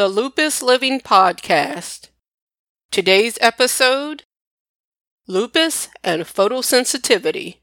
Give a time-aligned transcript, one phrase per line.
[0.00, 2.08] the Lupus Living Podcast.
[2.90, 4.22] Today's episode
[5.28, 7.58] Lupus and Photosensitivity.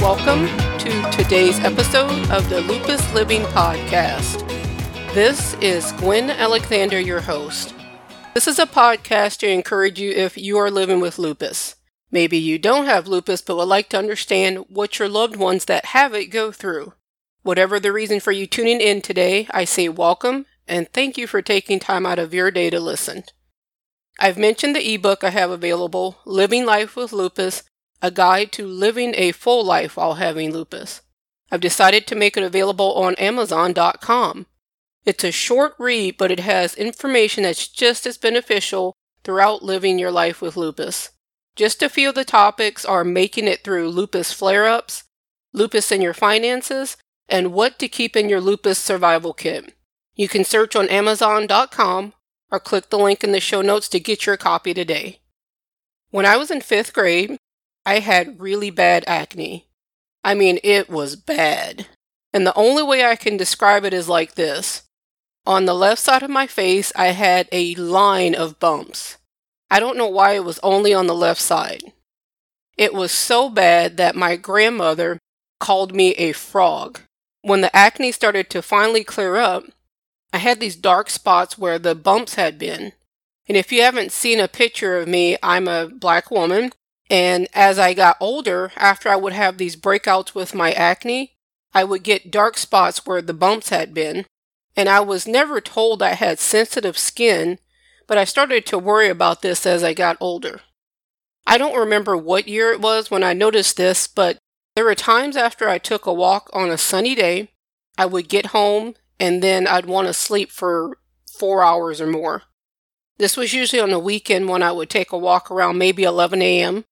[0.00, 0.63] Welcome
[1.16, 4.40] today's episode of the Lupus Living Podcast.
[5.14, 7.72] This is Gwen Alexander, your host.
[8.34, 11.76] This is a podcast to encourage you if you are living with lupus.
[12.10, 15.84] Maybe you don't have lupus but would like to understand what your loved ones that
[15.86, 16.94] have it go through.
[17.42, 21.40] Whatever the reason for you tuning in today, I say welcome and thank you for
[21.40, 23.22] taking time out of your day to listen.
[24.18, 27.62] I've mentioned the ebook I have available, Living Life with Lupus
[28.04, 31.00] a guide to living a full life while having lupus.
[31.54, 34.46] I've decided to make it available on Amazon.com.
[35.04, 40.10] It's a short read, but it has information that's just as beneficial throughout living your
[40.10, 41.10] life with lupus.
[41.54, 45.04] Just a few of the topics are making it through lupus flare ups,
[45.52, 46.96] lupus in your finances,
[47.28, 49.74] and what to keep in your lupus survival kit.
[50.16, 52.14] You can search on Amazon.com
[52.50, 55.20] or click the link in the show notes to get your copy today.
[56.10, 57.38] When I was in fifth grade,
[57.86, 59.68] I had really bad acne.
[60.24, 61.86] I mean, it was bad.
[62.32, 64.82] And the only way I can describe it is like this.
[65.46, 69.18] On the left side of my face, I had a line of bumps.
[69.70, 71.92] I don't know why it was only on the left side.
[72.78, 75.18] It was so bad that my grandmother
[75.60, 77.00] called me a frog.
[77.42, 79.64] When the acne started to finally clear up,
[80.32, 82.92] I had these dark spots where the bumps had been.
[83.46, 86.72] And if you haven't seen a picture of me, I'm a black woman
[87.10, 91.32] and as I got older, after I would have these breakouts with my acne,
[91.74, 94.26] I would get dark spots where the bumps had been.
[94.76, 97.58] And I was never told I had sensitive skin,
[98.06, 100.60] but I started to worry about this as I got older.
[101.46, 104.38] I don't remember what year it was when I noticed this, but
[104.74, 107.50] there were times after I took a walk on a sunny day,
[107.98, 110.98] I would get home and then I'd want to sleep for
[111.30, 112.42] four hours or more.
[113.18, 116.42] This was usually on the weekend when I would take a walk around maybe 11
[116.42, 116.84] a.m.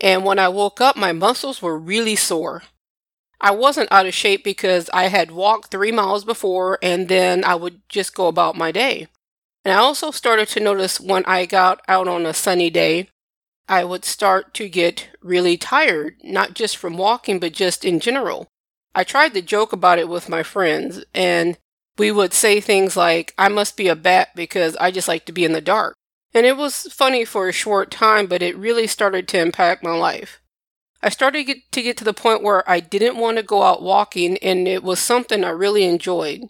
[0.00, 2.62] And when I woke up, my muscles were really sore.
[3.40, 7.54] I wasn't out of shape because I had walked three miles before and then I
[7.54, 9.08] would just go about my day.
[9.64, 13.08] And I also started to notice when I got out on a sunny day,
[13.68, 18.48] I would start to get really tired, not just from walking, but just in general.
[18.94, 21.56] I tried to joke about it with my friends, and
[21.96, 25.32] we would say things like, I must be a bat because I just like to
[25.32, 25.94] be in the dark.
[26.32, 29.94] And it was funny for a short time, but it really started to impact my
[29.94, 30.40] life.
[31.02, 33.62] I started to get, to get to the point where I didn't want to go
[33.62, 36.42] out walking, and it was something I really enjoyed.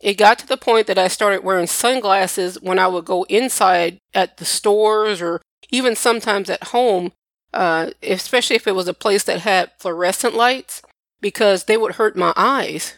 [0.00, 3.98] It got to the point that I started wearing sunglasses when I would go inside
[4.14, 7.12] at the stores or even sometimes at home,
[7.52, 10.82] uh, especially if it was a place that had fluorescent lights,
[11.20, 12.94] because they would hurt my eyes.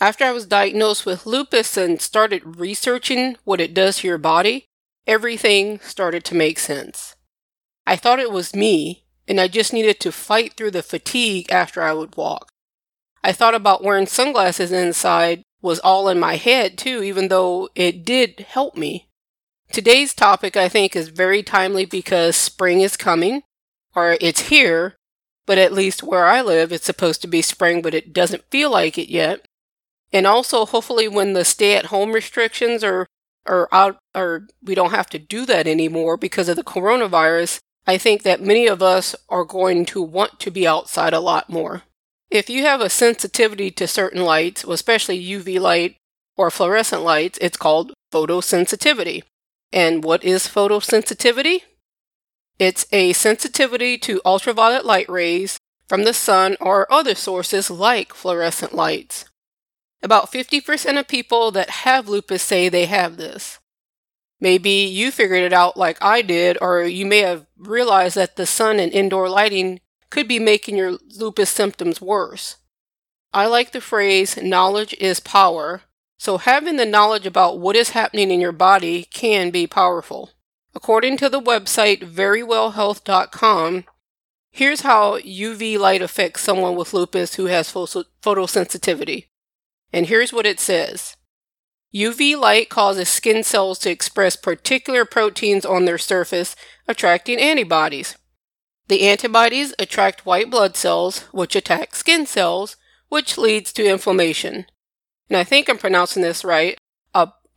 [0.00, 4.66] After I was diagnosed with lupus and started researching what it does to your body,
[5.08, 7.16] everything started to make sense.
[7.86, 11.82] I thought it was me, and I just needed to fight through the fatigue after
[11.82, 12.50] I would walk.
[13.24, 18.04] I thought about wearing sunglasses inside was all in my head too, even though it
[18.04, 19.08] did help me.
[19.72, 23.42] Today's topic, I think, is very timely because spring is coming,
[23.94, 24.96] or it's here,
[25.46, 28.70] but at least where I live, it's supposed to be spring, but it doesn't feel
[28.70, 29.46] like it yet.
[30.12, 33.06] And also, hopefully, when the stay at home restrictions are
[33.48, 37.98] or out or we don't have to do that anymore because of the coronavirus, I
[37.98, 41.82] think that many of us are going to want to be outside a lot more.
[42.30, 45.96] If you have a sensitivity to certain lights, especially UV light
[46.36, 49.22] or fluorescent lights, it's called photosensitivity.
[49.72, 51.62] And what is photosensitivity?
[52.58, 55.58] It's a sensitivity to ultraviolet light rays
[55.88, 59.24] from the sun or other sources like fluorescent lights.
[60.02, 63.58] About 50% of people that have lupus say they have this.
[64.40, 68.46] Maybe you figured it out like I did, or you may have realized that the
[68.46, 69.80] sun and indoor lighting
[70.10, 72.56] could be making your lupus symptoms worse.
[73.32, 75.82] I like the phrase, knowledge is power,
[76.18, 80.30] so having the knowledge about what is happening in your body can be powerful.
[80.74, 83.84] According to the website verywellhealth.com,
[84.50, 89.27] here's how UV light affects someone with lupus who has photosensitivity.
[89.92, 91.16] And here's what it says
[91.94, 96.54] UV light causes skin cells to express particular proteins on their surface,
[96.86, 98.16] attracting antibodies.
[98.88, 102.76] The antibodies attract white blood cells, which attack skin cells,
[103.08, 104.66] which leads to inflammation.
[105.28, 106.78] And I think I'm pronouncing this right.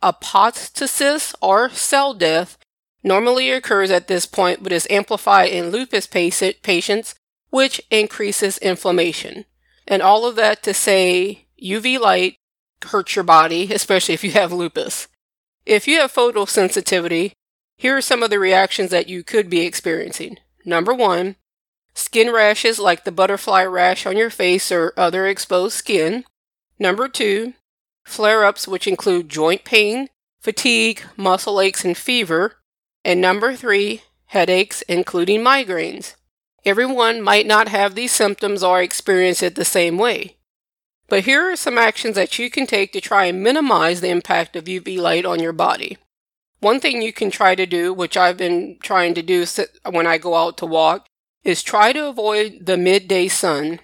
[0.02, 2.58] Apoptosis or cell death
[3.04, 7.14] normally occurs at this point but is amplified in lupus patients,
[7.50, 9.44] which increases inflammation.
[9.86, 12.36] And all of that to say UV light
[12.84, 15.08] hurts your body, especially if you have lupus.
[15.64, 17.32] If you have photosensitivity,
[17.76, 20.38] here are some of the reactions that you could be experiencing.
[20.64, 21.36] Number one,
[21.94, 26.24] skin rashes like the butterfly rash on your face or other exposed skin.
[26.78, 27.54] Number two,
[28.04, 30.08] flare ups, which include joint pain,
[30.40, 32.56] fatigue, muscle aches, and fever.
[33.04, 36.14] And number three, headaches, including migraines.
[36.64, 40.36] Everyone might not have these symptoms or experience it the same way.
[41.12, 44.56] But here are some actions that you can take to try and minimize the impact
[44.56, 45.98] of UV light on your body.
[46.60, 49.44] One thing you can try to do, which I've been trying to do
[49.90, 51.04] when I go out to walk,
[51.44, 53.80] is try to avoid the midday sun.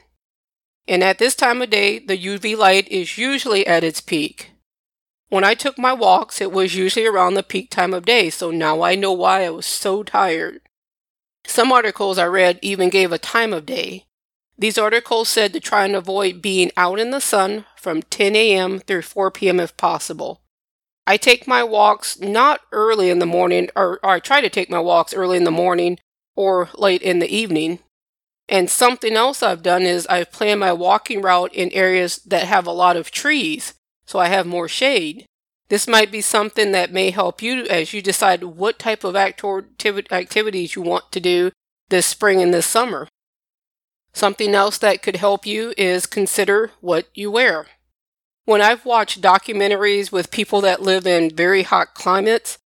[0.86, 4.52] And at this time of day, the UV light is usually at its peak.
[5.28, 8.50] When I took my walks, it was usually around the peak time of day, so
[8.50, 10.62] now I know why I was so tired.
[11.44, 14.06] Some articles I read even gave a time of day.
[14.58, 18.80] These articles said to try and avoid being out in the sun from 10 a.m.
[18.80, 19.60] through 4 p.m.
[19.60, 20.40] if possible.
[21.06, 24.68] I take my walks not early in the morning, or, or I try to take
[24.68, 25.98] my walks early in the morning
[26.36, 27.78] or late in the evening.
[28.48, 32.66] And something else I've done is I've planned my walking route in areas that have
[32.66, 33.74] a lot of trees
[34.06, 35.26] so I have more shade.
[35.68, 40.74] This might be something that may help you as you decide what type of activities
[40.74, 41.50] you want to do
[41.90, 43.06] this spring and this summer.
[44.18, 47.66] Something else that could help you is consider what you wear.
[48.44, 52.58] When I've watched documentaries with people that live in very hot climates,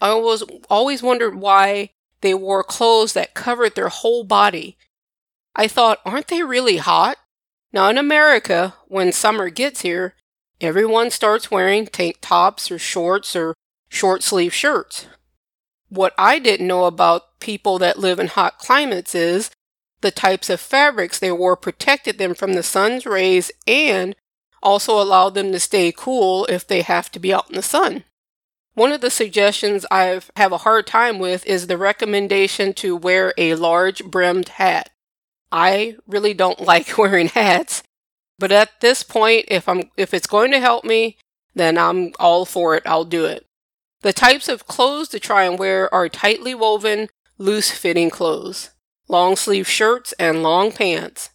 [0.00, 1.90] I was always wondered why
[2.20, 4.76] they wore clothes that covered their whole body.
[5.56, 7.16] I thought, aren't they really hot?
[7.72, 10.14] Now in America, when summer gets here,
[10.60, 13.54] Everyone starts wearing tank tops or shorts or
[13.88, 15.06] short sleeve shirts.
[15.88, 19.50] What I didn't know about people that live in hot climates is
[20.00, 24.14] the types of fabrics they wore protected them from the sun's rays and
[24.62, 28.04] also allowed them to stay cool if they have to be out in the sun.
[28.74, 33.34] One of the suggestions I have a hard time with is the recommendation to wear
[33.36, 34.90] a large brimmed hat.
[35.50, 37.82] I really don't like wearing hats,
[38.38, 41.16] but at this point, if I'm if it's going to help me,
[41.54, 42.84] then I'm all for it.
[42.86, 43.44] I'll do it.
[44.02, 48.70] The types of clothes to try and wear are tightly woven, loose fitting clothes,
[49.08, 51.30] long sleeve shirts, and long pants.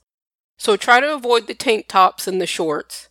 [0.57, 3.09] So try to avoid the tank tops and the shorts.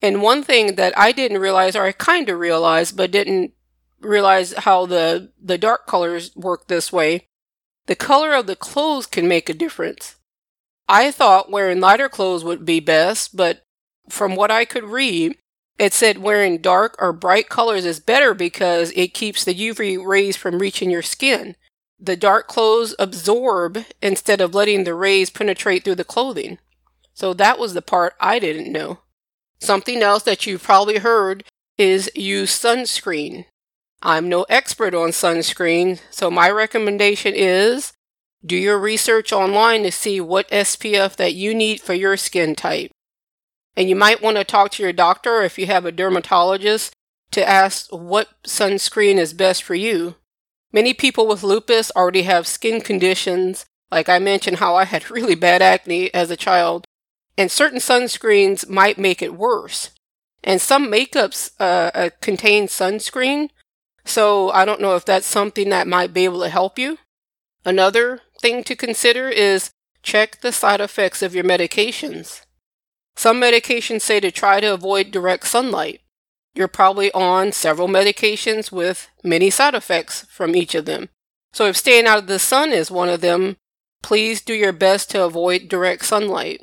[0.00, 3.52] And one thing that I didn't realize, or I kind of realized, but didn't
[4.00, 7.28] realize how the, the dark colors work this way,
[7.86, 10.16] the color of the clothes can make a difference.
[10.88, 13.62] I thought wearing lighter clothes would be best, but
[14.08, 15.36] from what I could read,
[15.78, 20.36] it said wearing dark or bright colors is better because it keeps the UV rays
[20.36, 21.56] from reaching your skin.
[22.02, 26.58] The dark clothes absorb instead of letting the rays penetrate through the clothing.
[27.14, 28.98] So that was the part I didn't know.
[29.60, 31.44] Something else that you've probably heard
[31.78, 33.44] is use sunscreen.
[34.02, 37.92] I'm no expert on sunscreen, so my recommendation is
[38.44, 42.90] do your research online to see what SPF that you need for your skin type.
[43.76, 46.92] And you might want to talk to your doctor if you have a dermatologist
[47.30, 50.16] to ask what sunscreen is best for you.
[50.72, 55.34] Many people with lupus already have skin conditions, like I mentioned how I had really
[55.34, 56.86] bad acne as a child,
[57.36, 59.90] and certain sunscreens might make it worse.
[60.44, 63.50] And some makeups uh, uh, contain sunscreen,
[64.04, 66.98] so I don't know if that's something that might be able to help you.
[67.64, 69.70] Another thing to consider is
[70.02, 72.42] check the side effects of your medications.
[73.14, 76.00] Some medications say to try to avoid direct sunlight.
[76.54, 81.08] You're probably on several medications with many side effects from each of them.
[81.52, 83.56] So if staying out of the sun is one of them,
[84.02, 86.60] please do your best to avoid direct sunlight.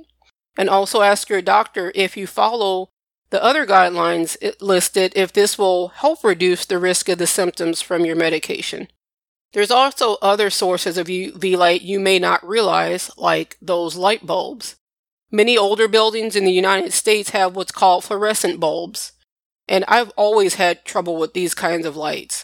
[0.57, 2.89] And also ask your doctor if you follow
[3.29, 8.05] the other guidelines listed if this will help reduce the risk of the symptoms from
[8.05, 8.87] your medication.
[9.53, 14.75] There's also other sources of UV light you may not realize, like those light bulbs.
[15.31, 19.13] Many older buildings in the United States have what's called fluorescent bulbs,
[19.69, 22.43] and I've always had trouble with these kinds of lights.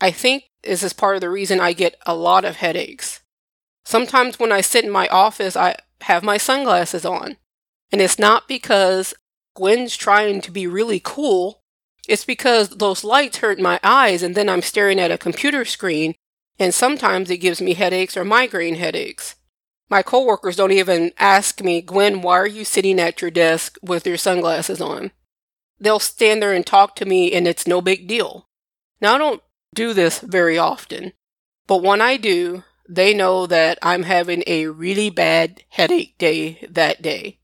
[0.00, 3.20] I think this is part of the reason I get a lot of headaches.
[3.84, 7.36] Sometimes when I sit in my office, I have my sunglasses on,
[7.92, 9.14] and it's not because
[9.54, 11.60] Gwen's trying to be really cool
[12.10, 16.16] it's because those lights hurt my eyes and then I'm staring at a computer screen
[16.58, 19.36] and sometimes it gives me headaches or migraine headaches.
[19.88, 24.08] My coworkers don't even ask me, Gwen, why are you sitting at your desk with
[24.08, 25.12] your sunglasses on?
[25.80, 28.46] They'll stand there and talk to me, and it's no big deal.
[29.00, 29.42] Now, I don't
[29.74, 31.12] do this very often,
[31.66, 37.00] but when I do, they know that I'm having a really bad headache day that
[37.00, 37.38] day.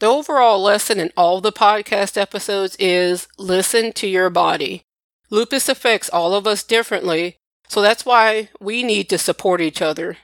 [0.00, 4.82] The overall lesson in all the podcast episodes is listen to your body.
[5.30, 7.36] Lupus affects all of us differently,
[7.68, 10.18] so that's why we need to support each other.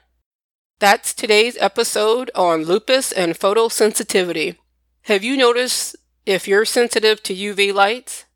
[0.81, 4.57] That's today's episode on lupus and photosensitivity.
[5.03, 5.97] Have you noticed
[6.29, 8.27] if you're sensitive to UV lights?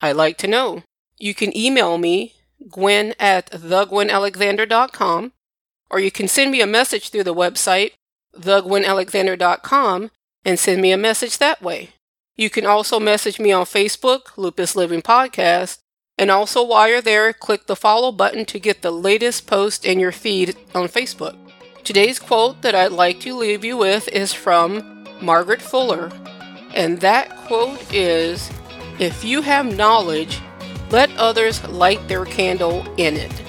[0.00, 0.82] I'd like to know.
[1.18, 2.32] You can email me,
[2.70, 5.32] gwen at thegwenalexander.com,
[5.90, 7.92] or you can send me a message through the website,
[8.38, 10.10] thegwenalexander.com,
[10.46, 11.90] and send me a message that way.
[12.36, 15.80] You can also message me on Facebook, Lupus Living Podcast,
[16.16, 20.00] and also while you're there, click the follow button to get the latest post in
[20.00, 21.36] your feed on Facebook.
[21.84, 26.10] Today's quote that I'd like to leave you with is from Margaret Fuller,
[26.76, 28.50] and that quote is
[29.00, 30.40] If you have knowledge,
[30.90, 33.42] let others light their candle in it.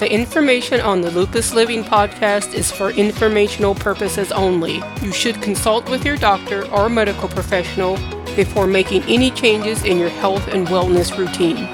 [0.00, 4.82] The information on the Lupus Living podcast is for informational purposes only.
[5.00, 7.96] You should consult with your doctor or medical professional
[8.34, 11.68] before making any changes in your health and wellness routine.